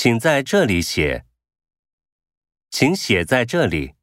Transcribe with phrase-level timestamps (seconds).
[0.00, 1.24] 请在这里写。
[2.70, 3.94] 请写在这里。